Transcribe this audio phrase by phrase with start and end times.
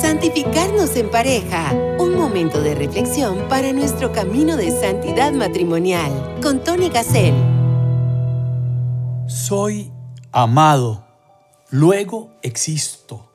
[0.00, 1.72] Santificarnos en pareja.
[1.98, 6.38] Un momento de reflexión para nuestro camino de santidad matrimonial.
[6.42, 7.34] Con Tony Gassel.
[9.26, 9.90] Soy
[10.32, 11.04] amado,
[11.70, 13.30] luego existo.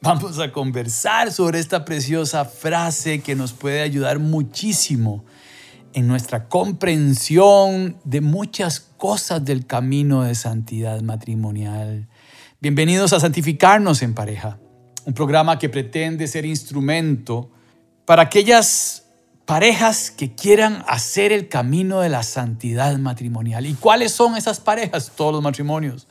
[0.00, 5.24] Vamos a conversar sobre esta preciosa frase que nos puede ayudar muchísimo
[5.92, 12.08] en nuestra comprensión de muchas cosas del camino de santidad matrimonial.
[12.60, 14.60] Bienvenidos a Santificarnos en pareja,
[15.08, 17.48] un programa que pretende ser instrumento
[18.04, 19.04] para aquellas
[19.46, 23.64] parejas que quieran hacer el camino de la santidad matrimonial.
[23.64, 25.10] ¿Y cuáles son esas parejas?
[25.16, 26.06] Todos los matrimonios.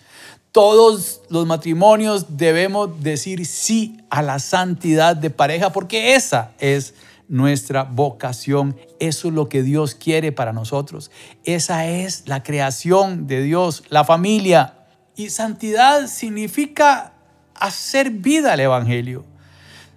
[0.51, 6.95] Todos los matrimonios debemos decir sí a la santidad de pareja porque esa es
[7.27, 8.75] nuestra vocación.
[8.99, 11.11] Eso es lo que Dios quiere para nosotros.
[11.43, 14.73] Esa es la creación de Dios, la familia.
[15.15, 17.13] Y santidad significa
[17.59, 19.25] hacer vida al Evangelio.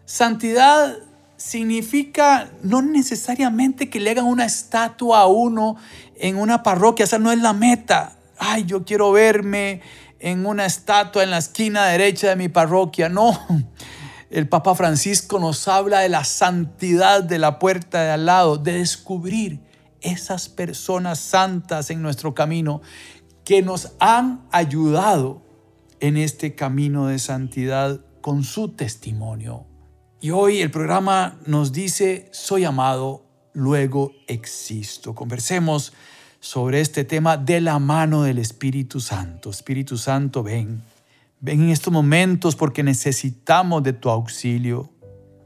[0.04, 0.96] Santidad
[1.36, 5.76] significa no necesariamente que le hagan una estatua a uno
[6.16, 7.04] en una parroquia.
[7.04, 8.16] Esa no es la meta.
[8.38, 9.80] Ay, yo quiero verme
[10.18, 13.08] en una estatua en la esquina derecha de mi parroquia.
[13.08, 13.38] No,
[14.30, 18.74] el Papa Francisco nos habla de la santidad de la puerta de al lado, de
[18.74, 19.60] descubrir
[20.02, 22.82] esas personas santas en nuestro camino
[23.44, 25.42] que nos han ayudado
[26.00, 29.66] en este camino de santidad con su testimonio.
[30.20, 35.14] Y hoy el programa nos dice, soy amado, luego existo.
[35.14, 35.92] Conversemos
[36.40, 39.50] sobre este tema de la mano del Espíritu Santo.
[39.50, 40.82] Espíritu Santo, ven.
[41.40, 44.90] Ven en estos momentos porque necesitamos de tu auxilio.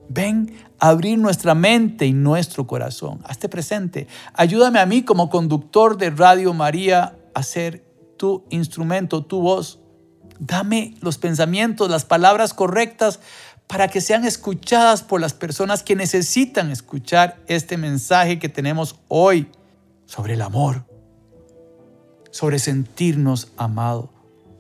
[0.09, 3.21] Ven a abrir nuestra mente y nuestro corazón.
[3.25, 4.09] Hazte presente.
[4.35, 7.85] Ayúdame a mí como conductor de Radio María a ser
[8.17, 9.84] tu instrumento, tu voz.
[10.39, 13.21] Dame los pensamientos, las palabras correctas
[13.67, 19.49] para que sean escuchadas por las personas que necesitan escuchar este mensaje que tenemos hoy
[20.07, 20.85] sobre el amor,
[22.31, 24.11] sobre sentirnos amados.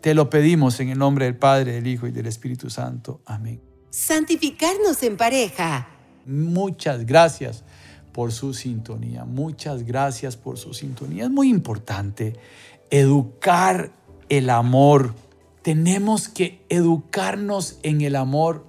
[0.00, 3.20] Te lo pedimos en el nombre del Padre, del Hijo y del Espíritu Santo.
[3.26, 3.60] Amén.
[3.90, 5.88] Santificarnos en pareja.
[6.26, 7.64] Muchas gracias
[8.12, 9.24] por su sintonía.
[9.24, 11.24] Muchas gracias por su sintonía.
[11.24, 12.34] Es muy importante
[12.90, 13.90] educar
[14.28, 15.14] el amor.
[15.64, 18.66] Tenemos que educarnos en el amor.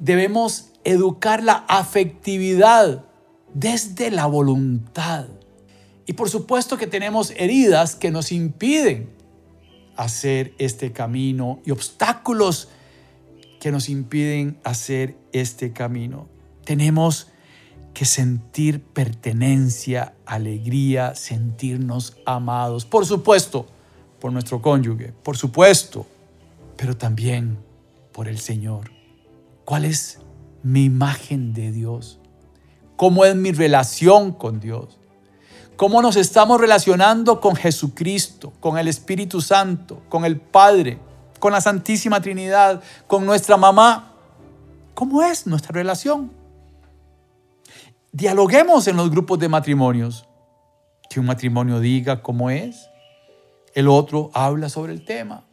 [0.00, 3.04] Debemos educar la afectividad
[3.54, 5.26] desde la voluntad.
[6.06, 9.10] Y por supuesto que tenemos heridas que nos impiden
[9.94, 12.68] hacer este camino y obstáculos
[13.60, 16.26] que nos impiden hacer este camino.
[16.64, 17.28] Tenemos
[17.94, 22.86] que sentir pertenencia, alegría, sentirnos amados.
[22.86, 23.68] Por supuesto,
[24.20, 26.06] por nuestro cónyuge, por supuesto,
[26.76, 27.58] pero también
[28.12, 28.90] por el Señor.
[29.64, 30.18] ¿Cuál es
[30.62, 32.18] mi imagen de Dios?
[32.96, 34.98] ¿Cómo es mi relación con Dios?
[35.78, 40.98] cómo nos estamos relacionando con Jesucristo, con el Espíritu Santo, con el Padre,
[41.38, 44.12] con la Santísima Trinidad, con nuestra mamá.
[44.92, 46.32] ¿Cómo es nuestra relación?
[48.10, 50.26] Dialoguemos en los grupos de matrimonios.
[51.08, 52.90] Que un matrimonio diga cómo es,
[53.78, 55.44] el otro habla sobre el tema.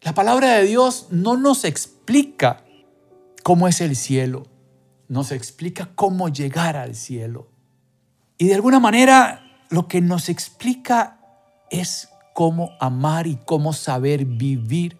[0.00, 2.62] La palabra de Dios no nos explica
[3.42, 4.46] cómo es el cielo,
[5.08, 7.48] nos explica cómo llegar al cielo.
[8.38, 11.18] Y de alguna manera lo que nos explica
[11.68, 14.98] es cómo amar y cómo saber vivir.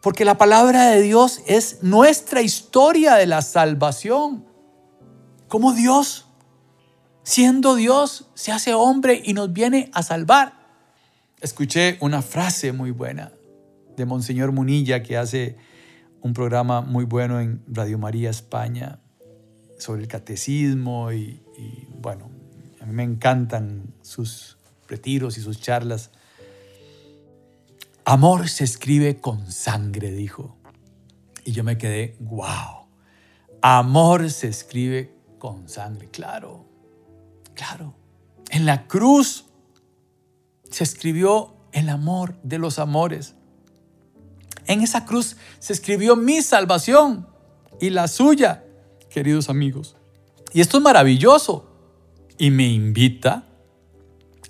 [0.00, 4.46] Porque la palabra de Dios es nuestra historia de la salvación.
[5.48, 6.28] Como Dios,
[7.24, 10.59] siendo Dios, se hace hombre y nos viene a salvar.
[11.40, 13.32] Escuché una frase muy buena
[13.96, 15.56] de Monseñor Munilla que hace
[16.20, 19.00] un programa muy bueno en Radio María España
[19.78, 21.42] sobre el catecismo y,
[21.98, 22.30] bueno,
[22.78, 26.10] a mí me encantan sus retiros y sus charlas.
[28.04, 30.58] Amor se escribe con sangre, dijo.
[31.46, 32.86] Y yo me quedé, wow.
[33.62, 36.66] Amor se escribe con sangre, claro,
[37.54, 37.94] claro.
[38.50, 39.46] En la cruz
[40.70, 43.34] se escribió el amor de los amores.
[44.66, 47.26] En esa cruz se escribió mi salvación
[47.80, 48.64] y la suya,
[49.08, 49.96] queridos amigos.
[50.52, 51.70] Y esto es maravilloso
[52.38, 53.44] y me invita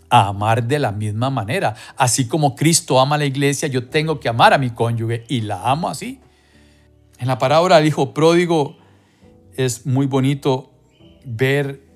[0.08, 1.74] a amar de la misma manera.
[1.96, 5.42] Así como Cristo ama a la iglesia, yo tengo que amar a mi cónyuge y
[5.42, 6.20] la amo así.
[7.18, 8.76] En la parábola del hijo pródigo
[9.56, 10.72] es muy bonito
[11.24, 11.89] ver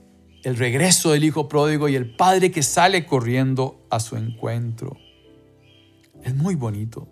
[0.45, 4.97] el regreso del hijo pródigo y el padre que sale corriendo a su encuentro.
[6.23, 7.09] Es muy bonito.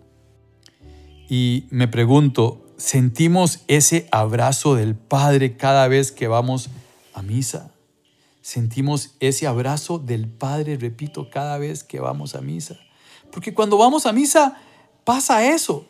[1.29, 6.69] Y me pregunto, sentimos ese abrazo del Padre cada vez que vamos
[7.13, 7.71] a misa.
[8.41, 12.77] Sentimos ese abrazo del Padre, repito, cada vez que vamos a misa.
[13.31, 14.57] Porque cuando vamos a misa
[15.05, 15.87] pasa eso.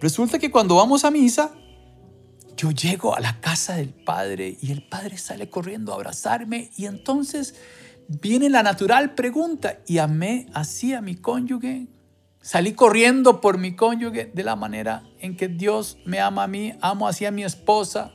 [0.00, 1.54] Resulta que cuando vamos a misa,
[2.62, 6.86] yo llego a la casa del Padre y el Padre sale corriendo a abrazarme y
[6.86, 7.56] entonces
[8.06, 11.88] viene la natural pregunta, ¿y amé así a mi cónyuge?
[12.40, 16.74] Salí corriendo por mi cónyuge de la manera en que Dios me ama a mí,
[16.80, 18.12] amo así a mi esposa.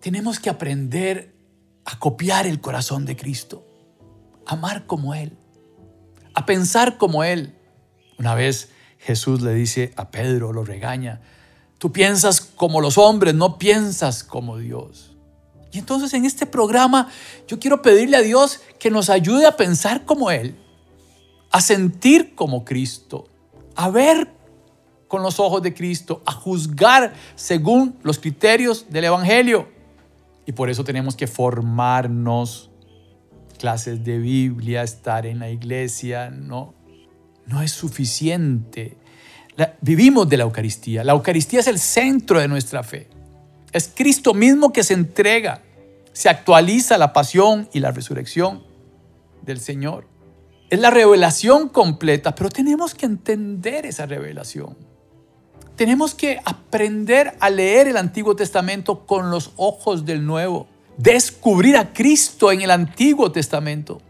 [0.00, 1.32] Tenemos que aprender
[1.84, 3.64] a copiar el corazón de Cristo,
[4.46, 5.38] amar como Él,
[6.34, 7.54] a pensar como Él.
[8.18, 11.20] Una vez Jesús le dice a Pedro, lo regaña,
[11.80, 15.16] tú piensas como los hombres, no piensas como Dios.
[15.72, 17.08] Y entonces en este programa
[17.48, 20.56] yo quiero pedirle a Dios que nos ayude a pensar como Él,
[21.50, 23.28] a sentir como Cristo,
[23.74, 24.30] a ver
[25.08, 29.66] con los ojos de Cristo, a juzgar según los criterios del Evangelio.
[30.44, 32.68] Y por eso tenemos que formarnos,
[33.58, 36.74] clases de Biblia, estar en la iglesia, no,
[37.46, 38.98] no es suficiente.
[39.80, 41.04] Vivimos de la Eucaristía.
[41.04, 43.08] La Eucaristía es el centro de nuestra fe.
[43.72, 45.62] Es Cristo mismo que se entrega,
[46.12, 48.62] se actualiza la pasión y la resurrección
[49.42, 50.06] del Señor.
[50.70, 54.76] Es la revelación completa, pero tenemos que entender esa revelación.
[55.76, 60.68] Tenemos que aprender a leer el Antiguo Testamento con los ojos del Nuevo.
[60.98, 64.00] Descubrir a Cristo en el Antiguo Testamento.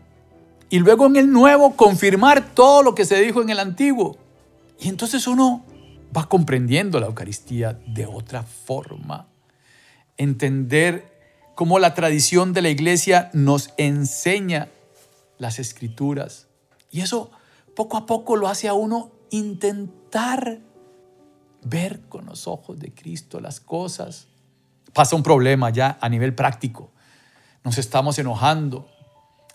[0.69, 4.17] Y luego en el Nuevo confirmar todo lo que se dijo en el Antiguo.
[4.81, 5.65] Y entonces uno
[6.17, 9.29] va comprendiendo la Eucaristía de otra forma
[10.17, 11.11] entender
[11.55, 14.69] cómo la tradición de la iglesia nos enseña
[15.39, 16.49] las escrituras.
[16.91, 17.31] Y eso
[17.75, 20.61] poco a poco lo hace a uno intentar
[21.63, 24.29] ver con los ojos de Cristo las cosas.
[24.93, 26.93] Pasa un problema ya a nivel práctico.
[27.65, 28.89] Nos estamos enojando.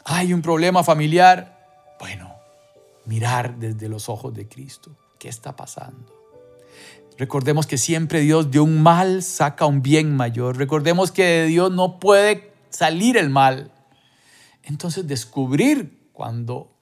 [0.03, 1.95] Hay un problema familiar.
[1.99, 2.33] Bueno,
[3.05, 4.95] mirar desde los ojos de Cristo.
[5.25, 6.05] ¿Qué está pasando?
[7.17, 10.55] Recordemos que siempre Dios de un mal saca un bien mayor.
[10.55, 13.71] Recordemos que de Dios no puede salir el mal.
[14.61, 16.77] Entonces descubrir cuando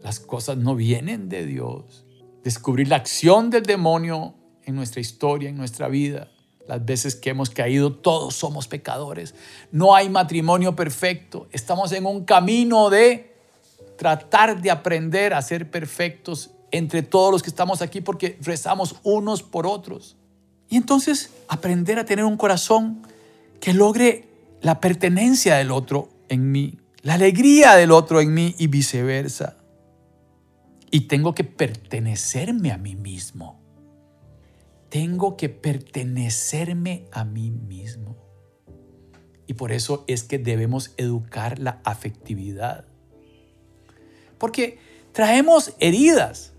[0.00, 2.06] las cosas no vienen de Dios.
[2.42, 4.32] Descubrir la acción del demonio
[4.64, 6.30] en nuestra historia, en nuestra vida.
[6.66, 9.34] Las veces que hemos caído, todos somos pecadores.
[9.72, 11.48] No hay matrimonio perfecto.
[11.52, 13.36] Estamos en un camino de
[13.98, 19.44] tratar de aprender a ser perfectos entre todos los que estamos aquí porque rezamos unos
[19.44, 20.16] por otros.
[20.68, 23.06] Y entonces aprender a tener un corazón
[23.60, 24.28] que logre
[24.60, 29.56] la pertenencia del otro en mí, la alegría del otro en mí y viceversa.
[30.90, 33.60] Y tengo que pertenecerme a mí mismo.
[34.88, 38.16] Tengo que pertenecerme a mí mismo.
[39.46, 42.84] Y por eso es que debemos educar la afectividad.
[44.38, 44.78] Porque
[45.12, 46.53] traemos heridas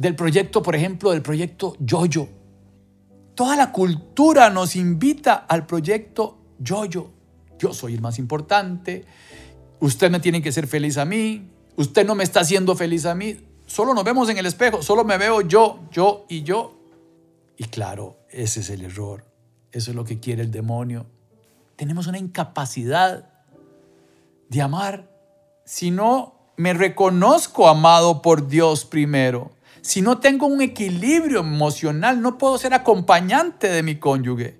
[0.00, 2.26] del proyecto, por ejemplo, del proyecto Yoyo.
[3.34, 7.10] Toda la cultura nos invita al proyecto Yoyo.
[7.58, 9.04] Yo soy el más importante,
[9.78, 13.14] usted me tiene que ser feliz a mí, usted no me está haciendo feliz a
[13.14, 16.78] mí, solo nos vemos en el espejo, solo me veo yo, yo y yo.
[17.58, 19.26] Y claro, ese es el error,
[19.70, 21.04] eso es lo que quiere el demonio.
[21.76, 23.28] Tenemos una incapacidad
[24.48, 25.10] de amar
[25.66, 29.50] si no me reconozco amado por Dios primero.
[29.82, 34.58] Si no tengo un equilibrio emocional, no puedo ser acompañante de mi cónyuge.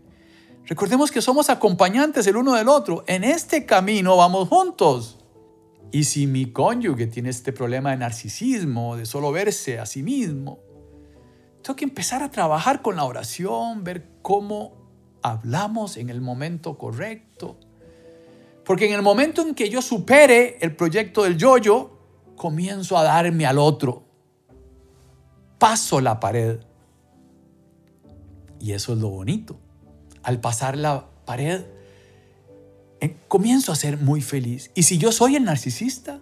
[0.67, 3.05] Recordemos que somos acompañantes el uno del otro.
[3.07, 5.19] En este camino vamos juntos.
[5.93, 10.61] Y si mi cónyuge tiene este problema de narcisismo, de solo verse a sí mismo,
[11.63, 14.75] tengo que empezar a trabajar con la oración, ver cómo
[15.23, 17.59] hablamos en el momento correcto.
[18.65, 21.99] Porque en el momento en que yo supere el proyecto del yo-yo,
[22.37, 24.10] comienzo a darme al otro
[25.61, 26.59] paso la pared.
[28.59, 29.61] Y eso es lo bonito.
[30.25, 31.63] Al pasar la pared,
[33.01, 34.73] eh, comienzo a ser muy feliz.
[34.75, 36.21] Y si yo soy el narcisista,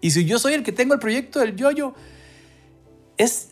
[0.00, 1.94] y si yo soy el que tengo el proyecto del yoyo,
[3.18, 3.50] es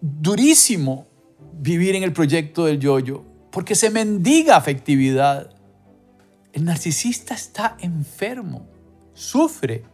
[0.00, 1.06] durísimo
[1.52, 5.50] vivir en el proyecto del yoyo, porque se mendiga afectividad.
[6.52, 8.66] El narcisista está enfermo,
[9.14, 9.84] sufre.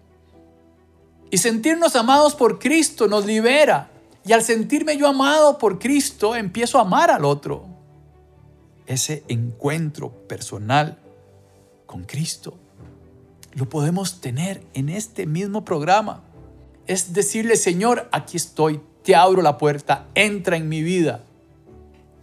[1.30, 3.90] Y sentirnos amados por Cristo nos libera.
[4.30, 7.64] Y al sentirme yo amado por Cristo, empiezo a amar al otro.
[8.86, 10.98] Ese encuentro personal
[11.84, 12.54] con Cristo
[13.54, 16.22] lo podemos tener en este mismo programa.
[16.86, 21.24] Es decirle, Señor, aquí estoy, te abro la puerta, entra en mi vida.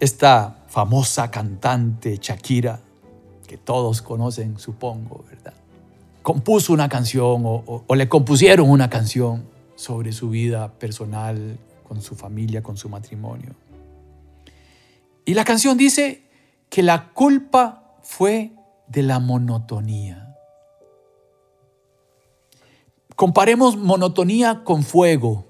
[0.00, 2.80] Esta famosa cantante Shakira,
[3.46, 5.52] que todos conocen, supongo, ¿verdad?
[6.22, 9.44] Compuso una canción o, o le compusieron una canción
[9.76, 11.58] sobre su vida personal,
[11.88, 13.54] con su familia, con su matrimonio.
[15.24, 16.22] Y la canción dice
[16.68, 18.52] que la culpa fue
[18.88, 20.36] de la monotonía.
[23.16, 25.46] Comparemos monotonía con fuego.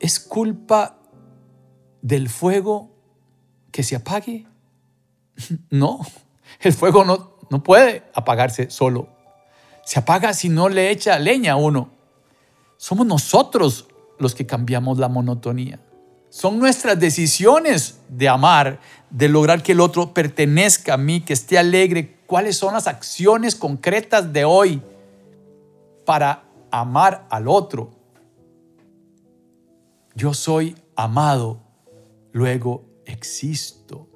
[0.00, 0.98] ¿Es culpa
[2.02, 2.90] del fuego
[3.70, 4.46] que se apague?
[5.70, 6.00] No,
[6.60, 9.08] el fuego no, no puede apagarse solo.
[9.84, 11.90] Se apaga si no le echa leña a uno.
[12.76, 15.80] Somos nosotros los que cambiamos la monotonía.
[16.30, 18.80] Son nuestras decisiones de amar,
[19.10, 22.18] de lograr que el otro pertenezca a mí, que esté alegre.
[22.26, 24.82] ¿Cuáles son las acciones concretas de hoy
[26.04, 26.42] para
[26.72, 27.92] amar al otro?
[30.16, 31.60] Yo soy amado,
[32.32, 34.08] luego existo.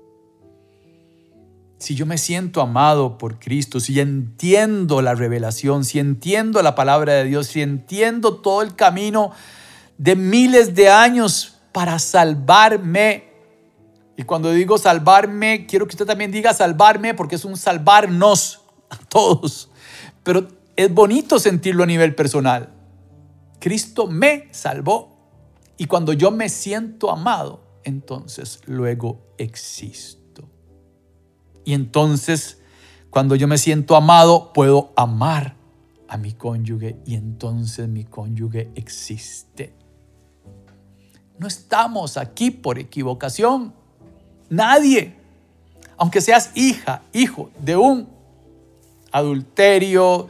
[1.79, 7.13] Si yo me siento amado por Cristo, si entiendo la revelación, si entiendo la palabra
[7.13, 9.31] de Dios, si entiendo todo el camino
[9.99, 13.29] de miles de años para salvarme.
[14.17, 18.97] Y cuando digo salvarme, quiero que usted también diga salvarme porque es un salvarnos a
[18.97, 19.71] todos.
[20.23, 22.71] Pero es bonito sentirlo a nivel personal.
[23.59, 25.17] Cristo me salvó.
[25.77, 30.49] Y cuando yo me siento amado, entonces luego existo.
[31.65, 32.61] Y entonces,
[33.11, 35.57] cuando yo me siento amado, puedo amar
[36.09, 39.75] a mi cónyuge y entonces mi cónyuge existe.
[41.39, 43.73] No estamos aquí por equivocación.
[44.51, 45.15] Nadie,
[45.97, 48.09] aunque seas hija, hijo de un
[49.13, 50.29] adulterio,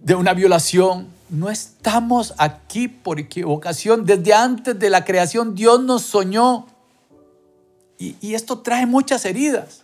[0.00, 4.04] de una violación, no estamos aquí por equivocación.
[4.04, 6.66] Desde antes de la creación Dios nos soñó.
[7.98, 9.82] Y, esto trae muchas heridas.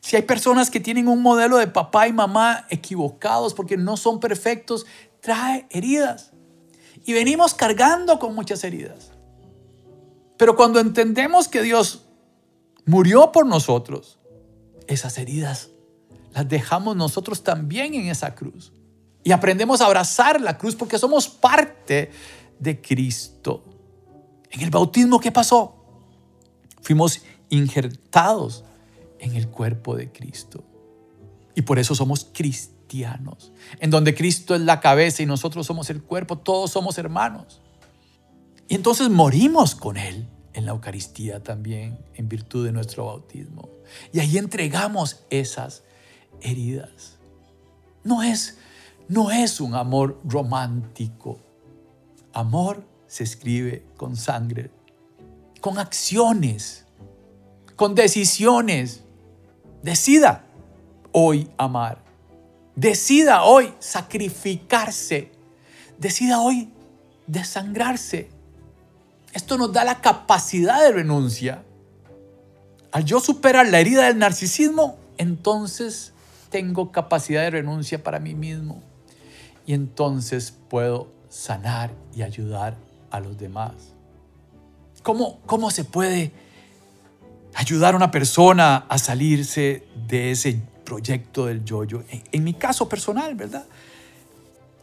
[0.00, 4.20] Si hay personas que tienen un modelo de papá y mamá equivocados porque no son
[4.20, 4.84] perfectos,
[5.20, 6.32] trae heridas.
[7.06, 9.09] Y venimos cargando con muchas heridas.
[10.40, 12.06] Pero cuando entendemos que Dios
[12.86, 14.18] murió por nosotros,
[14.86, 15.68] esas heridas
[16.32, 18.72] las dejamos nosotros también en esa cruz.
[19.22, 22.10] Y aprendemos a abrazar la cruz porque somos parte
[22.58, 23.64] de Cristo.
[24.50, 25.74] En el bautismo, ¿qué pasó?
[26.80, 27.20] Fuimos
[27.50, 28.64] injertados
[29.18, 30.64] en el cuerpo de Cristo.
[31.54, 36.02] Y por eso somos cristianos, en donde Cristo es la cabeza y nosotros somos el
[36.02, 37.60] cuerpo, todos somos hermanos.
[38.70, 43.68] Y entonces morimos con Él en la Eucaristía también, en virtud de nuestro bautismo.
[44.12, 45.82] Y ahí entregamos esas
[46.40, 47.18] heridas.
[48.04, 48.58] No es,
[49.08, 51.40] no es un amor romántico.
[52.32, 54.70] Amor se escribe con sangre,
[55.60, 56.86] con acciones,
[57.74, 59.02] con decisiones.
[59.82, 60.44] Decida
[61.10, 62.04] hoy amar.
[62.76, 65.32] Decida hoy sacrificarse.
[65.98, 66.72] Decida hoy
[67.26, 68.38] desangrarse
[69.32, 71.62] esto nos da la capacidad de renuncia.
[72.92, 76.12] Al yo superar la herida del narcisismo, entonces
[76.50, 78.82] tengo capacidad de renuncia para mí mismo.
[79.66, 82.76] Y entonces puedo sanar y ayudar
[83.10, 83.72] a los demás.
[85.02, 86.32] ¿Cómo, cómo se puede
[87.54, 92.02] ayudar a una persona a salirse de ese proyecto del yoyo?
[92.10, 93.64] En, en mi caso personal, ¿verdad?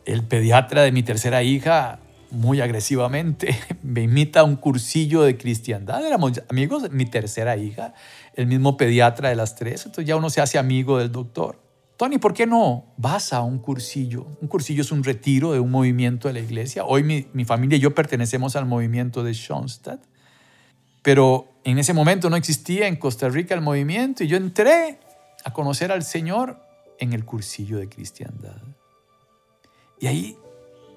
[0.05, 1.99] El pediatra de mi tercera hija
[2.31, 6.05] muy agresivamente, me invita a un cursillo de cristiandad.
[6.05, 7.93] Éramos amigos, mi tercera hija,
[8.33, 11.61] el mismo pediatra de las tres, entonces ya uno se hace amigo del doctor.
[11.97, 14.27] Tony, ¿por qué no vas a un cursillo?
[14.39, 16.85] Un cursillo es un retiro de un movimiento de la iglesia.
[16.85, 20.03] Hoy mi, mi familia y yo pertenecemos al movimiento de Schoenstatt,
[21.01, 24.99] pero en ese momento no existía en Costa Rica el movimiento y yo entré
[25.43, 26.61] a conocer al Señor
[26.99, 28.61] en el cursillo de cristiandad.
[29.99, 30.37] Y ahí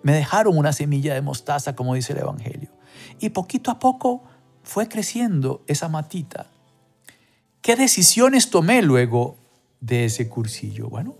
[0.03, 2.71] me dejaron una semilla de mostaza, como dice el Evangelio.
[3.19, 4.23] Y poquito a poco
[4.63, 6.47] fue creciendo esa matita.
[7.61, 9.37] ¿Qué decisiones tomé luego
[9.81, 10.89] de ese cursillo?
[10.89, 11.17] Bueno,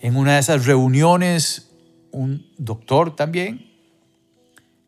[0.00, 1.70] en una de esas reuniones,
[2.10, 3.72] un doctor también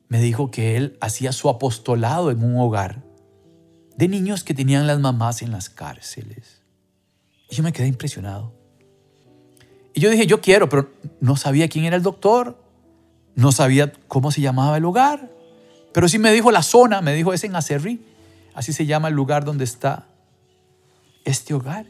[0.08, 3.02] me dijo que él hacía su apostolado en un hogar
[3.96, 6.62] de niños que tenían las mamás en las cárceles.
[7.48, 8.54] Y yo me quedé impresionado.
[9.94, 12.62] Y yo dije, yo quiero, pero no sabía quién era el doctor.
[13.36, 15.30] No sabía cómo se llamaba el lugar,
[15.92, 18.04] pero sí me dijo la zona, me dijo es en Acerrí,
[18.54, 20.06] así se llama el lugar donde está
[21.24, 21.86] este hogar.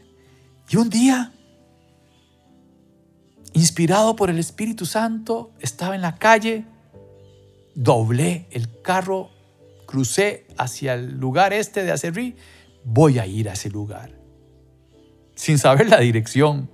[0.69, 1.31] Y un día,
[3.53, 6.65] inspirado por el Espíritu Santo, estaba en la calle,
[7.75, 9.29] doblé el carro,
[9.85, 12.35] crucé hacia el lugar este de Acerrí,
[12.83, 14.11] voy a ir a ese lugar.
[15.35, 16.69] Sin saber la dirección.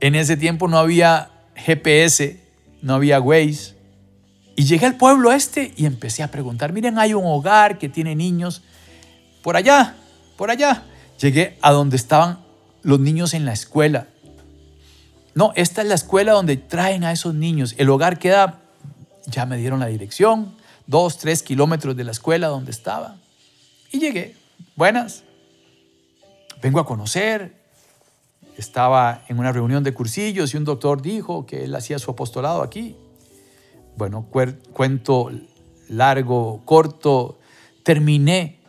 [0.00, 2.38] En ese tiempo no había GPS,
[2.82, 3.77] no había Waze.
[4.58, 8.16] Y llegué al pueblo este y empecé a preguntar, miren, hay un hogar que tiene
[8.16, 8.62] niños
[9.40, 9.94] por allá,
[10.36, 10.82] por allá.
[11.20, 12.40] Llegué a donde estaban
[12.82, 14.08] los niños en la escuela.
[15.32, 17.76] No, esta es la escuela donde traen a esos niños.
[17.78, 18.58] El hogar queda,
[19.26, 20.56] ya me dieron la dirección,
[20.88, 23.14] dos, tres kilómetros de la escuela donde estaba.
[23.92, 24.34] Y llegué.
[24.74, 25.22] Buenas.
[26.60, 27.54] Vengo a conocer.
[28.56, 32.60] Estaba en una reunión de cursillos y un doctor dijo que él hacía su apostolado
[32.62, 32.96] aquí.
[33.98, 34.28] Bueno,
[34.72, 35.32] cuento
[35.88, 37.40] largo, corto.
[37.82, 38.60] Terminé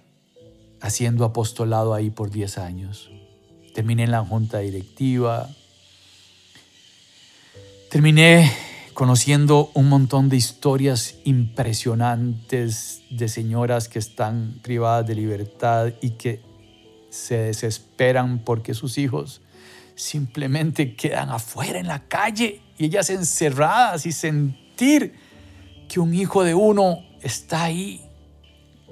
[0.82, 3.12] haciendo apostolado ahí por 10 años.
[3.76, 5.48] Terminé en la junta directiva.
[7.92, 8.52] Terminé
[8.96, 16.42] conociendo un montón de historias impresionantes de señoras que están privadas de libertad y que
[17.12, 19.42] se desesperan porque sus hijos
[19.94, 24.12] simplemente quedan afuera en la calle y ellas encerradas y
[25.90, 28.02] que un hijo de uno está ahí,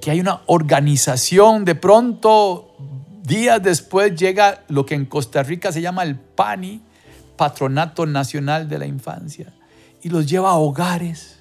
[0.02, 2.76] que hay una organización, de pronto
[3.24, 6.82] días después llega lo que en Costa Rica se llama el PANI,
[7.38, 9.54] Patronato Nacional de la Infancia
[10.02, 11.40] y los lleva a hogares.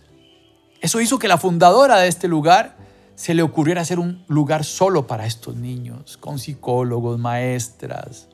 [0.80, 2.76] Eso hizo que la fundadora de este lugar
[3.16, 8.28] se le ocurriera hacer un lugar solo para estos niños, con psicólogos, maestras.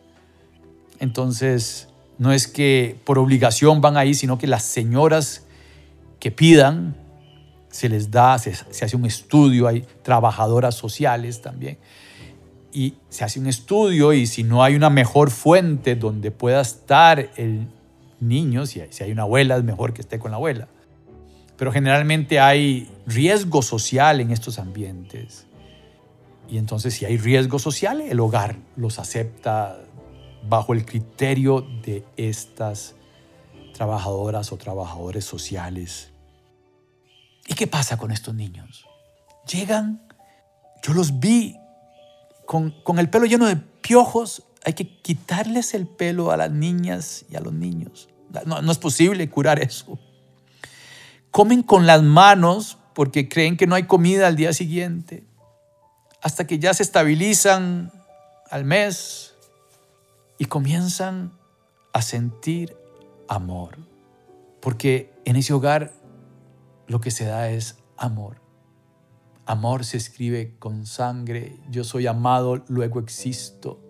[0.98, 1.88] Entonces,
[2.18, 5.46] no es que por obligación van ahí, sino que las señoras
[6.22, 6.94] que pidan,
[7.68, 11.78] se les da, se, se hace un estudio, hay trabajadoras sociales también,
[12.72, 17.30] y se hace un estudio y si no hay una mejor fuente donde pueda estar
[17.34, 17.66] el
[18.20, 20.68] niños, si hay una abuela es mejor que esté con la abuela.
[21.56, 25.46] Pero generalmente hay riesgo social en estos ambientes.
[26.48, 29.80] Y entonces si hay riesgo social, el hogar los acepta
[30.48, 32.94] bajo el criterio de estas
[33.74, 36.11] trabajadoras o trabajadores sociales.
[37.46, 38.86] ¿Y qué pasa con estos niños?
[39.50, 40.06] Llegan,
[40.82, 41.56] yo los vi
[42.46, 47.24] con, con el pelo lleno de piojos, hay que quitarles el pelo a las niñas
[47.28, 48.08] y a los niños.
[48.46, 49.98] No, es posible curar eso.
[51.30, 55.24] Comen con las manos porque creen que no hay comida al día siguiente,
[56.20, 57.90] hasta que ya se estabilizan
[58.50, 59.34] al mes
[60.38, 61.32] y comienzan
[61.92, 62.76] a sentir
[63.28, 63.78] amor,
[64.60, 65.92] porque en ese hogar
[66.86, 68.42] lo que se da es amor.
[69.44, 73.80] Amor se escribe con sangre, yo soy amado, luego existo.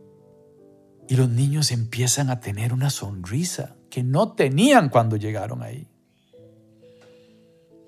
[1.08, 5.88] Y los niños empiezan a tener una sonrisa que no tenían cuando llegaron ahí.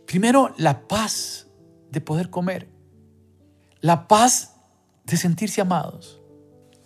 [0.06, 1.46] Primero, la paz
[1.90, 2.68] de poder comer.
[3.80, 4.56] La paz
[5.04, 6.20] de sentirse amados.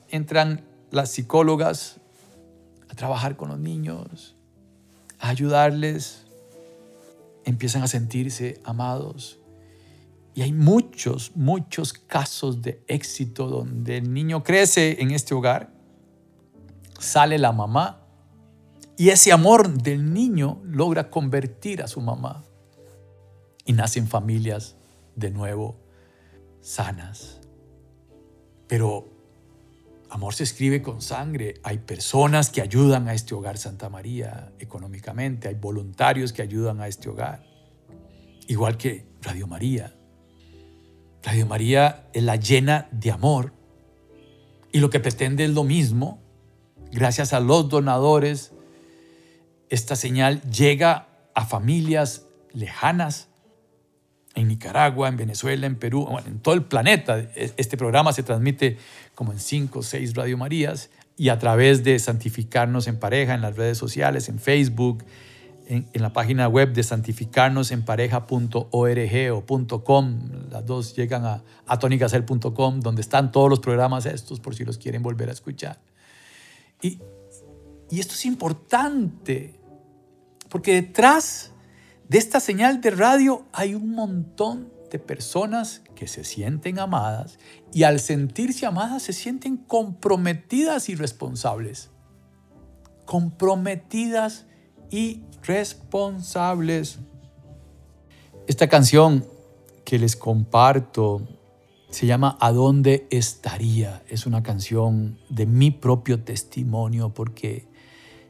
[0.09, 2.00] Entran las psicólogas
[2.88, 4.37] a trabajar con los niños,
[5.18, 6.27] a ayudarles.
[7.48, 9.40] Empiezan a sentirse amados.
[10.34, 15.72] Y hay muchos, muchos casos de éxito donde el niño crece en este hogar,
[16.98, 18.04] sale la mamá
[18.98, 22.44] y ese amor del niño logra convertir a su mamá.
[23.64, 24.76] Y nacen familias
[25.16, 25.80] de nuevo
[26.61, 27.40] sanas.
[28.66, 29.08] Pero
[30.10, 31.54] amor se escribe con sangre.
[31.62, 35.48] Hay personas que ayudan a este hogar Santa María económicamente.
[35.48, 37.44] Hay voluntarios que ayudan a este hogar.
[38.46, 39.94] Igual que Radio María.
[41.22, 43.52] Radio María es la llena de amor.
[44.72, 46.22] Y lo que pretende es lo mismo.
[46.90, 48.52] Gracias a los donadores
[49.70, 53.27] esta señal llega a familias lejanas
[54.34, 57.18] en Nicaragua, en Venezuela, en Perú, en todo el planeta.
[57.18, 58.78] E, este programa se transmite
[59.14, 63.40] como en cinco o seis Radio Marías y a través de Santificarnos en Pareja en
[63.40, 65.04] las redes sociales, en Facebook,
[65.66, 69.44] en, la página web de santificarnosenpareja.org o
[69.84, 70.18] .com.
[70.50, 75.02] Las dos llegan a, a donde están todos los programas estos por si los quieren
[75.02, 75.78] volver a escuchar.
[76.80, 77.00] Y,
[77.90, 79.58] y esto es importante
[80.48, 81.52] porque detrás
[82.08, 87.38] de esta señal de radio hay un montón de personas que se sienten amadas
[87.72, 91.90] y al sentirse amadas se sienten comprometidas y responsables.
[93.04, 94.46] Comprometidas
[94.90, 96.98] y responsables.
[98.46, 99.26] Esta canción
[99.84, 101.26] que les comparto
[101.90, 104.02] se llama ¿A dónde estaría?
[104.08, 107.66] Es una canción de mi propio testimonio porque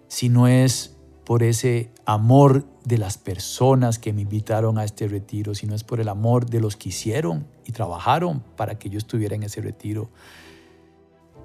[0.09, 5.55] si no es por ese amor de las personas que me invitaron a este retiro,
[5.55, 9.37] sino es por el amor de los que hicieron y trabajaron para que yo estuviera
[9.37, 10.11] en ese retiro.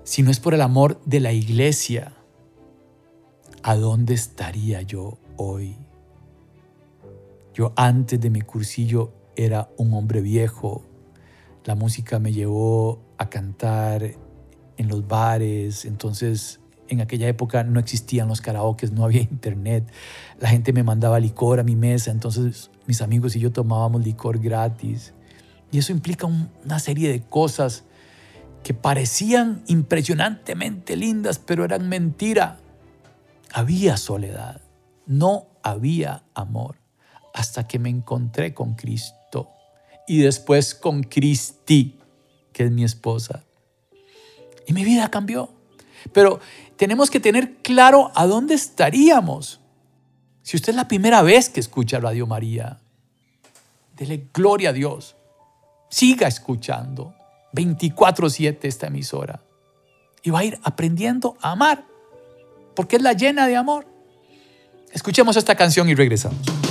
[0.05, 2.13] si no es por el amor de la iglesia,
[3.61, 5.77] ¿a dónde estaría yo hoy?
[7.53, 10.83] Yo antes de mi cursillo era un hombre viejo.
[11.65, 14.03] La música me llevó a cantar
[14.77, 16.59] en los bares, entonces
[16.93, 19.91] en aquella época no existían los karaokes, no había internet.
[20.39, 24.39] La gente me mandaba licor a mi mesa, entonces mis amigos y yo tomábamos licor
[24.39, 25.13] gratis.
[25.71, 27.83] Y eso implica una serie de cosas
[28.63, 32.57] que parecían impresionantemente lindas, pero eran mentira.
[33.51, 34.61] Había soledad,
[35.05, 36.77] no había amor,
[37.33, 39.49] hasta que me encontré con Cristo
[40.07, 41.99] y después con Cristi,
[42.51, 43.43] que es mi esposa.
[44.67, 45.52] Y mi vida cambió.
[46.11, 46.39] Pero
[46.75, 49.61] tenemos que tener claro a dónde estaríamos.
[50.41, 52.81] Si usted es la primera vez que escucha Radio María,
[53.95, 55.15] dele gloria a Dios.
[55.89, 57.15] Siga escuchando
[57.53, 59.41] 24/7 esta emisora.
[60.21, 61.85] Y va a ir aprendiendo a amar,
[62.75, 63.85] porque es la llena de amor.
[64.91, 66.62] Escuchemos esta canción y regresamos.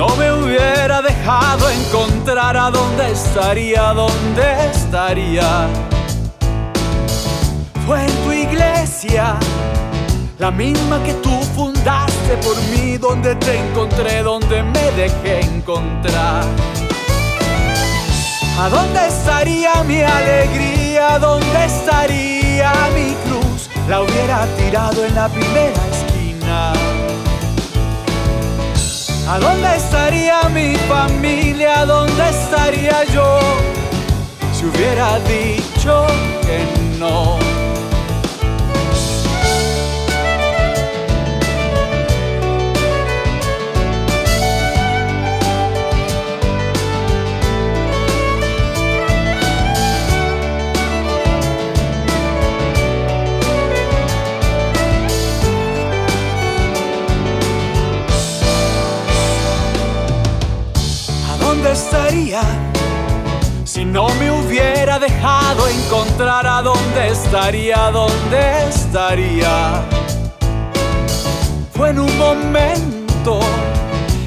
[0.00, 5.68] No me hubiera dejado encontrar a dónde estaría, dónde estaría.
[7.86, 9.36] Fue en tu iglesia,
[10.38, 16.44] la misma que tú fundaste por mí, donde te encontré, donde me dejé encontrar.
[18.58, 21.18] ¿A dónde estaría mi alegría?
[21.18, 23.68] ¿Dónde estaría mi cruz?
[23.86, 26.89] La hubiera tirado en la primera esquina.
[29.30, 31.86] ¿A dónde estaría mi familia?
[31.86, 33.38] ¿Dónde estaría yo
[34.52, 36.04] si hubiera dicho
[36.42, 37.49] que no?
[61.90, 62.42] Estaría
[63.64, 69.82] si no me hubiera dejado encontrar a dónde estaría, dónde estaría?
[71.72, 73.40] Fue en un momento,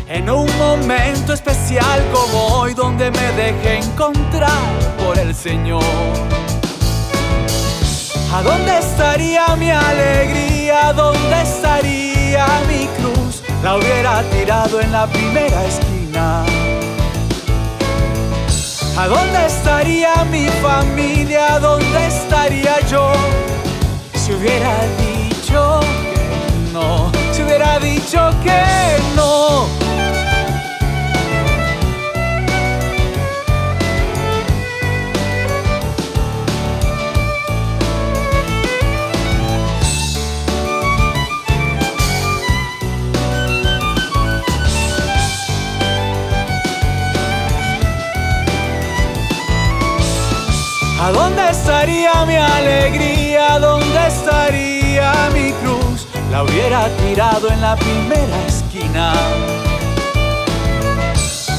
[0.10, 4.70] en un momento especial como hoy donde me dejé encontrar
[5.06, 5.84] por el Señor.
[8.34, 10.92] ¿A dónde estaría mi alegría?
[10.94, 13.44] ¿Dónde estaría mi cruz?
[13.62, 16.53] La hubiera tirado en la primera esquina.
[18.96, 21.58] ¿A dónde estaría mi familia?
[21.60, 22.08] ¿Dónde
[51.64, 53.58] estaría mi alegría?
[53.58, 56.08] ¿Dónde estaría mi cruz?
[56.30, 59.14] La hubiera tirado en la primera esquina.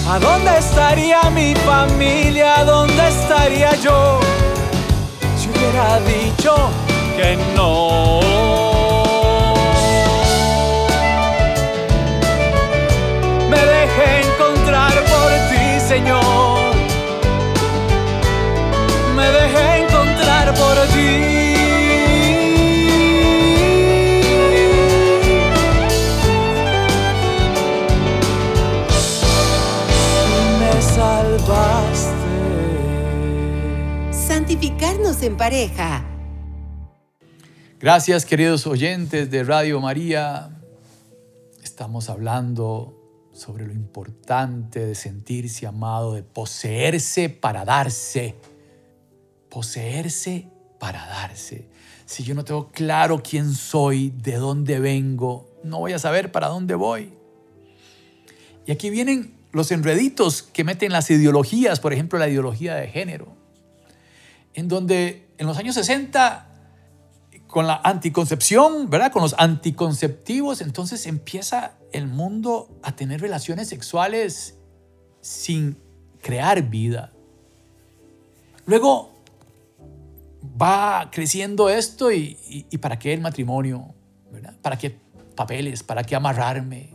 [0.06, 2.64] ¿A dónde estaría mi familia?
[2.64, 4.20] ¿Dónde estaría yo?
[5.38, 6.54] Si hubiera dicho
[7.16, 8.20] que no.
[13.48, 16.43] Me dejé encontrar por ti, Señor.
[35.24, 36.04] En pareja.
[37.80, 40.50] Gracias queridos oyentes de Radio María.
[41.62, 48.36] Estamos hablando sobre lo importante de sentirse amado, de poseerse para darse
[49.54, 50.48] poseerse
[50.80, 51.68] para darse.
[52.06, 56.48] Si yo no tengo claro quién soy, de dónde vengo, no voy a saber para
[56.48, 57.12] dónde voy.
[58.66, 63.28] Y aquí vienen los enreditos que meten las ideologías, por ejemplo, la ideología de género,
[64.54, 66.48] en donde en los años 60,
[67.46, 69.12] con la anticoncepción, ¿verdad?
[69.12, 74.56] Con los anticonceptivos, entonces empieza el mundo a tener relaciones sexuales
[75.20, 75.78] sin
[76.22, 77.12] crear vida.
[78.66, 79.12] Luego
[80.60, 83.94] va creciendo esto y, ¿para qué el matrimonio?
[84.62, 84.98] ¿Para qué
[85.36, 85.82] papeles?
[85.82, 86.90] ¿Para qué amarrarme?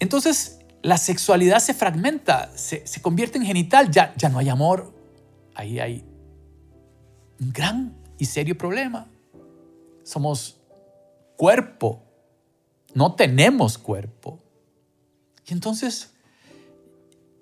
[0.00, 4.92] Entonces la sexualidad se fragmenta, se, se convierte en genital, ya, ya no hay amor.
[5.54, 6.04] Ahí hay
[7.44, 9.06] un gran y serio problema.
[10.02, 10.56] Somos
[11.36, 12.02] cuerpo,
[12.94, 14.38] no tenemos cuerpo.
[15.46, 16.14] Y entonces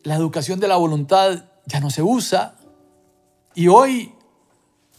[0.02, 2.56] la educación de la voluntad ya no se usa.
[3.54, 4.12] Y hoy,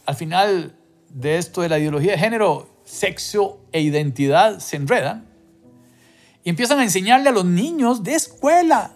[0.06, 0.78] al final
[1.10, 5.28] de esto de la ideología de género, sexo e identidad se enredan
[6.46, 8.94] y empiezan a enseñarle a los niños de escuela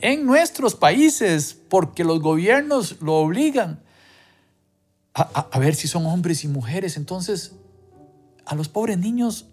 [0.00, 3.82] en nuestros países, porque los gobiernos lo obligan
[5.14, 6.96] a, ver si son hombres y mujeres.
[6.96, 7.52] Entonces,
[8.44, 9.46] a los pobres niños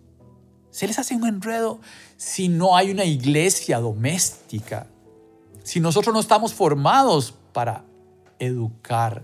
[0.71, 1.79] se les hace un enredo
[2.17, 4.87] si no hay una iglesia doméstica,
[5.63, 7.83] si nosotros no estamos formados para
[8.39, 9.23] educar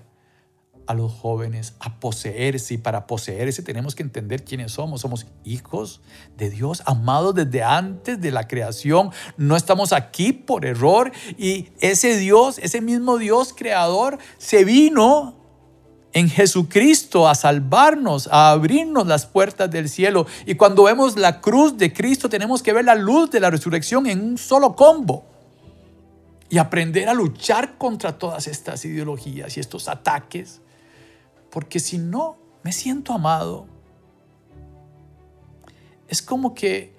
[0.86, 5.02] a los jóvenes a poseerse y para poseerse tenemos que entender quiénes somos.
[5.02, 6.02] Somos hijos
[6.38, 9.12] de Dios, amados desde antes de la creación.
[9.38, 15.43] No estamos aquí por error y ese Dios, ese mismo Dios creador, se vino
[16.14, 20.28] en Jesucristo a salvarnos, a abrirnos las puertas del cielo.
[20.46, 24.08] Y cuando vemos la cruz de Cristo tenemos que ver la luz de la resurrección
[24.08, 25.26] en un solo combo
[26.50, 30.62] y aprender a luchar contra todas estas ideologías y estos ataques
[31.54, 33.68] porque si no me siento amado,
[36.08, 36.96] es como que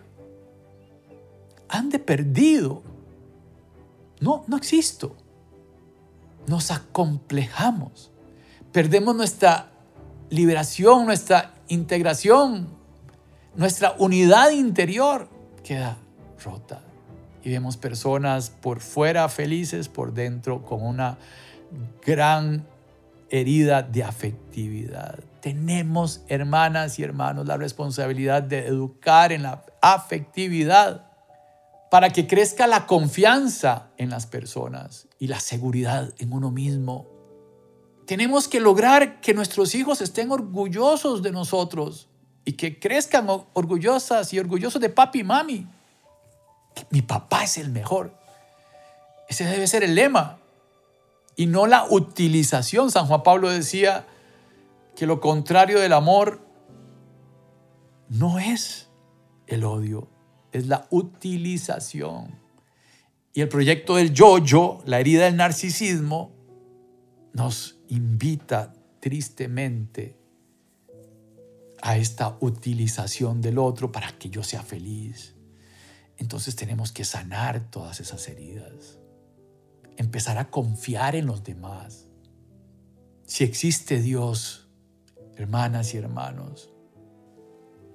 [1.68, 2.84] ande perdido.
[4.20, 5.16] No, no existo.
[6.46, 8.12] Nos acomplejamos.
[8.74, 9.68] Perdemos nuestra
[10.30, 12.66] liberación, nuestra integración,
[13.54, 15.28] nuestra unidad interior
[15.62, 15.96] queda
[16.44, 16.82] rota.
[17.44, 21.18] Y vemos personas por fuera felices, por dentro con una
[22.04, 22.66] gran
[23.30, 25.20] herida de afectividad.
[25.40, 31.12] Tenemos, hermanas y hermanos, la responsabilidad de educar en la afectividad
[31.92, 37.13] para que crezca la confianza en las personas y la seguridad en uno mismo.
[38.06, 42.08] Tenemos que lograr que nuestros hijos estén orgullosos de nosotros
[42.44, 45.66] y que crezcan orgullosas y orgullosos de papi y mami.
[46.90, 48.14] Mi papá es el mejor.
[49.28, 50.38] Ese debe ser el lema
[51.36, 52.90] y no la utilización.
[52.90, 54.06] San Juan Pablo decía
[54.94, 56.40] que lo contrario del amor
[58.08, 58.88] no es
[59.46, 60.08] el odio,
[60.52, 62.38] es la utilización.
[63.32, 66.32] Y el proyecto del yo-yo, la herida del narcisismo,
[67.32, 70.16] nos invita tristemente
[71.82, 75.34] a esta utilización del otro para que yo sea feliz.
[76.16, 78.98] Entonces tenemos que sanar todas esas heridas
[79.96, 82.06] empezar a confiar en los demás.
[83.26, 84.68] Si existe Dios,
[85.36, 86.70] hermanas y hermanos,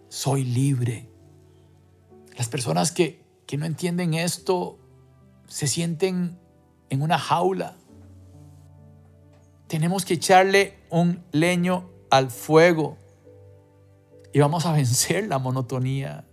[0.09, 1.09] soy libre.
[2.37, 4.79] Las personas que, que no entienden esto
[5.47, 6.39] se sienten
[6.89, 7.77] en una jaula.
[9.69, 12.97] Tenemos que echarle un leño al fuego
[14.33, 16.25] y vamos a vencer la monotonía.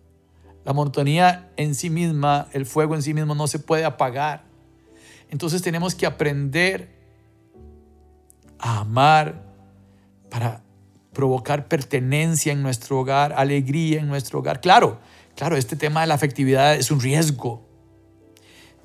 [0.65, 4.45] La monotonía en sí misma, el fuego en sí mismo no se puede apagar.
[5.29, 6.97] Entonces tenemos que aprender
[8.59, 9.43] a amar
[10.31, 10.63] para
[11.13, 14.63] provocar pertenencia en nuestro hogar, alegría en nuestro hogar.
[14.63, 14.99] Claro,
[15.35, 17.69] claro, este tema de la afectividad es un riesgo.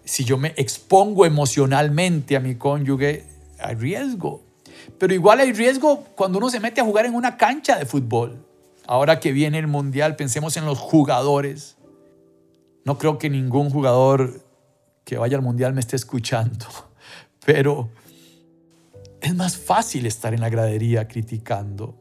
[0.04, 3.31] Si yo me expongo emocionalmente a mi cónyuge,
[3.62, 4.44] hay riesgo.
[4.98, 8.46] Pero igual hay riesgo cuando uno se mete a jugar en una cancha de fútbol.
[8.88, 11.78] Ahora que viene el mundial, pensemos en los jugadores.
[12.84, 14.44] No creo que ningún jugador
[15.04, 16.66] que vaya al mundial me esté escuchando,
[17.46, 17.90] pero
[19.22, 21.96] es más fácil estar en la gradería criticando.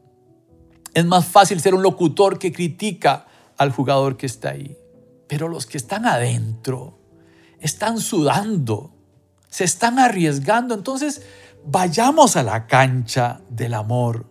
[0.93, 4.75] Es más fácil ser un locutor que critica al jugador que está ahí.
[5.27, 6.99] Pero los que están adentro
[7.59, 8.91] están sudando,
[9.47, 10.73] se están arriesgando.
[10.73, 11.21] Entonces,
[11.65, 14.25] vayamos a la cancha del amor.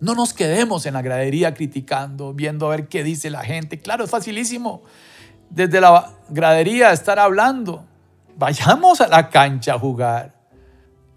[0.00, 3.80] No nos quedemos en la gradería criticando, viendo a ver qué dice la gente.
[3.80, 4.82] Claro, es facilísimo
[5.50, 7.84] desde la gradería estar hablando.
[8.36, 10.34] Vayamos a la cancha a jugar.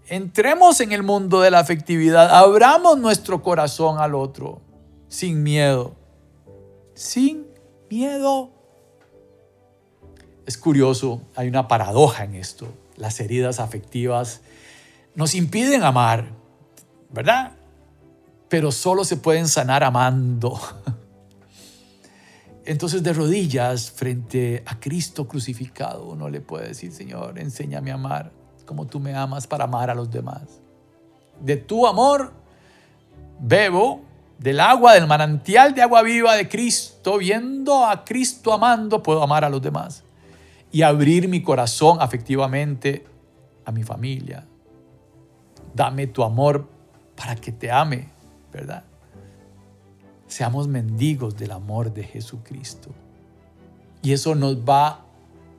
[0.06, 2.30] Entremos en el mundo de la afectividad.
[2.30, 4.60] Abramos nuestro corazón al otro
[5.08, 5.96] sin miedo.
[6.94, 7.46] Sin
[7.90, 8.50] miedo.
[10.46, 12.68] Es curioso, hay una paradoja en esto.
[12.96, 14.40] Las heridas afectivas
[15.18, 16.28] nos impiden amar,
[17.10, 17.56] ¿verdad?
[18.48, 20.60] Pero solo se pueden sanar amando.
[22.64, 28.30] Entonces de rodillas frente a Cristo crucificado uno le puede decir, Señor, enséñame a amar
[28.64, 30.60] como tú me amas para amar a los demás.
[31.40, 32.32] De tu amor
[33.40, 34.02] bebo
[34.38, 39.44] del agua, del manantial de agua viva de Cristo, viendo a Cristo amando, puedo amar
[39.44, 40.04] a los demás
[40.70, 43.04] y abrir mi corazón afectivamente
[43.64, 44.46] a mi familia.
[45.74, 46.68] Dame tu amor
[47.16, 48.08] para que te ame,
[48.52, 48.84] ¿verdad?
[50.26, 52.90] Seamos mendigos del amor de Jesucristo.
[54.02, 55.04] Y eso nos va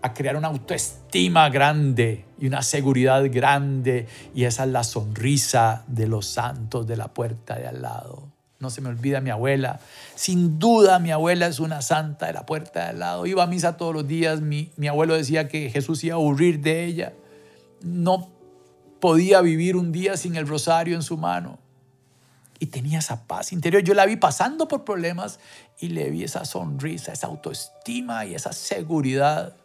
[0.02, 4.08] a crear una autoestima grande y una seguridad grande.
[4.34, 8.30] Y esa es la sonrisa de los santos de la puerta de al lado.
[8.60, 9.80] No se me olvida mi abuela.
[10.16, 13.26] Sin duda mi abuela es una santa de la puerta de al lado.
[13.26, 14.42] Iba a misa todos los días.
[14.42, 17.14] Mi, mi abuelo decía que Jesús iba a aburrir de ella.
[17.82, 18.30] No
[19.00, 21.60] podía vivir un día sin el rosario en su mano
[22.60, 23.82] y tenía esa paz interior.
[23.82, 25.40] Yo la vi pasando por problemas
[25.80, 29.56] y le vi esa sonrisa, esa autoestima y esa seguridad.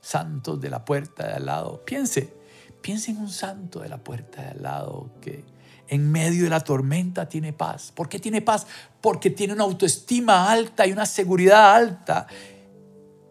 [0.00, 1.84] Santos de la puerta de al lado.
[1.84, 2.32] Piense,
[2.80, 5.44] piense en un santo de la puerta de al lado que
[5.88, 7.92] en medio de la tormenta tiene paz.
[7.94, 8.66] ¿Por qué tiene paz?
[9.00, 12.26] Porque tiene una autoestima alta y una seguridad alta.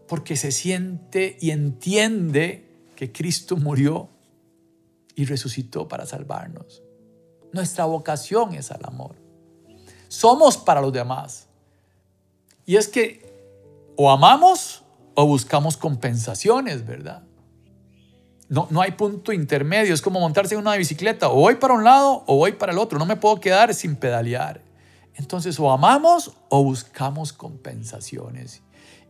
[0.08, 4.10] Porque se siente y entiende que Cristo murió
[5.18, 6.84] y resucitó para salvarnos.
[7.52, 9.16] Nuestra vocación es al amor.
[10.08, 11.48] Somos para los demás.
[12.66, 13.26] Y es que
[13.98, 14.84] o amamos
[15.16, 17.24] o buscamos compensaciones, ¿verdad?
[18.48, 21.84] No, no hay punto intermedio, es como montarse en una bicicleta, o voy para un
[21.84, 24.62] lado o voy para el otro, no me puedo quedar sin pedalear.
[25.16, 28.62] Entonces o amamos o buscamos compensaciones.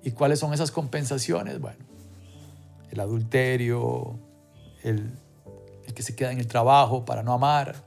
[0.04, 1.60] ¿Y cuáles son esas compensaciones?
[1.60, 1.84] Bueno,
[2.92, 4.18] el adulterio,
[4.84, 5.12] el,
[5.88, 7.84] el que se queda en el trabajo para no amar,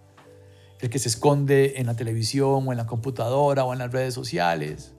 [0.81, 4.15] el que se esconde en la televisión o en la computadora o en las redes
[4.15, 4.93] sociales,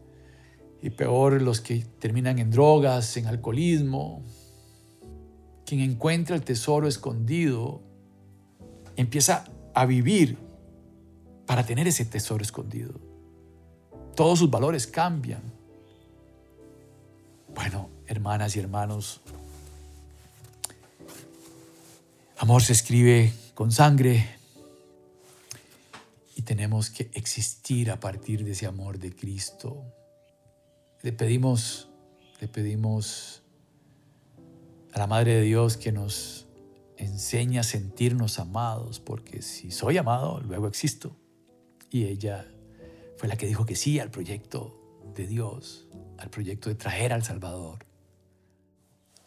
[0.82, 4.24] y peor los que terminan en drogas, en alcoholismo.
[5.66, 7.82] Quien encuentra el tesoro escondido
[8.96, 10.38] empieza a vivir
[11.46, 12.94] para tener ese tesoro escondido.
[14.16, 15.42] Todos sus valores cambian.
[17.54, 19.22] Bueno, hermanas y hermanos,
[22.42, 24.28] amor se escribe con sangre,
[26.36, 29.86] y tenemos que existir a partir de ese amor de Cristo.
[31.04, 31.88] Le pedimos,
[32.40, 33.44] le pedimos
[34.92, 36.48] a la Madre de Dios que nos
[36.98, 41.16] enseñe a sentirnos amados, porque si soy amado, luego existo.
[41.92, 42.52] Y ella
[43.18, 47.24] fue la que dijo que sí al proyecto de Dios, al proyecto de traer al
[47.24, 47.86] Salvador.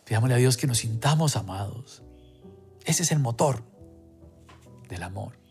[0.04, 2.02] Pidámosle a Dios que nos sintamos amados.
[2.84, 3.62] Ese es el motor
[4.88, 5.44] del amor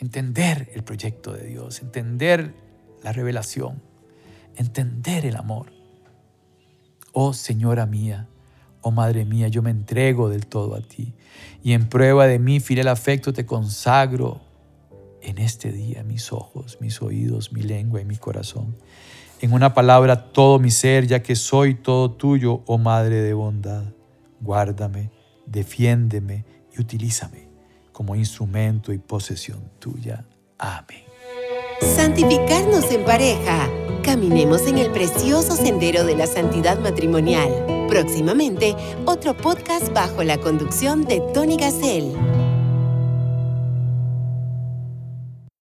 [0.00, 2.54] entender el proyecto de Dios, entender
[3.02, 3.82] la revelación,
[4.56, 5.72] entender el amor.
[7.12, 8.28] Oh Señora mía,
[8.80, 11.14] oh Madre mía, yo me entrego del todo a ti
[11.62, 14.40] y en prueba de mi fiel afecto te consagro
[15.22, 18.76] en este día mis ojos, mis oídos, mi lengua y mi corazón.
[19.42, 23.84] En una palabra, todo mi ser, ya que soy todo tuyo, oh Madre de bondad.
[24.40, 25.10] Guárdame,
[25.50, 27.48] defiéndeme y utilízame
[27.92, 30.24] como instrumento y posesión tuya.
[30.58, 31.04] Amén.
[31.80, 33.68] Santificarnos en pareja.
[34.02, 37.86] Caminemos en el precioso sendero de la santidad matrimonial.
[37.88, 42.14] Próximamente, otro podcast bajo la conducción de Tony Gassel.